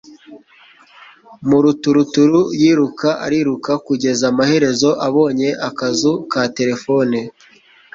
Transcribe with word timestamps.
Maturuturu 1.49 2.41
yiruka 2.61 3.09
ariruka 3.25 3.71
kugeza 3.85 4.23
amaherezo 4.31 4.89
abonye 5.07 5.49
akazu 5.69 6.11
ka 6.31 6.43
terefone 6.57 7.19